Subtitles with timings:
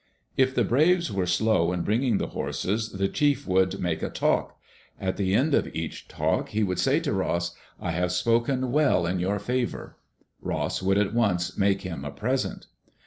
[0.35, 4.57] If the braves were slow in bringing the horses, the chief would make a" talk."
[4.99, 9.05] At the end of each talk he would say to Ross," I have spoken well
[9.05, 9.97] in your favor."
[10.41, 12.65] Ross would at once make him a present.